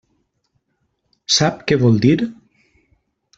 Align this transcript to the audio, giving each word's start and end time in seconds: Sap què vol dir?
Sap 1.35 1.61
què 1.73 1.79
vol 1.85 2.01
dir? 2.07 2.15